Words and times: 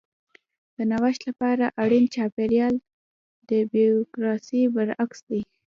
د 0.75 0.77
نوښت 0.91 1.21
لپاره 1.29 1.65
اړین 1.83 2.05
چاپېریال 2.15 2.75
د 3.49 3.51
بیوروکراسي 3.71 4.61
برعکس 4.75 5.19
دی. 5.29 5.41